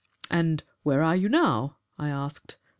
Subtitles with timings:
[0.31, 2.57] 'And where are you now?' I asked.